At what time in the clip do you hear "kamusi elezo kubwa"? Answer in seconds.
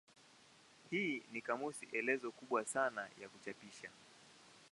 1.41-2.65